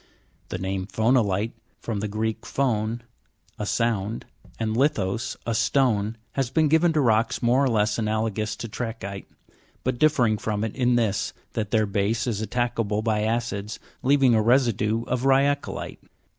12. 0.49 0.49
The 0.49 0.57
name 0.67 0.87
pho'nolite 0.87 1.51
(from 1.79 1.99
the 1.99 2.07
Greek 2.07 2.41
photic, 2.43 3.01
a 3.59 3.67
sound, 3.67 4.25
and 4.59 4.75
lithos, 4.75 5.37
a 5.45 5.53
stone) 5.53 6.17
has 6.31 6.49
been 6.49 6.67
given 6.67 6.91
to 6.93 6.99
rocks 7.01 7.43
more 7.43 7.63
or 7.63 7.69
less 7.69 7.99
analogous 7.99 8.55
to 8.55 8.67
tra'chyte, 8.67 9.27
but 9.83 9.99
differing 9.99 10.39
from 10.39 10.63
it 10.63 10.75
in 10.75 10.95
this, 10.95 11.33
that 11.53 11.69
their 11.69 11.85
base 11.85 12.25
is 12.25 12.41
attackable 12.41 13.03
by 13.03 13.21
acids, 13.21 13.77
leaving 14.01 14.33
a 14.33 14.41
residue 14.41 15.03
of 15.03 15.21
rya'colite. 15.21 15.99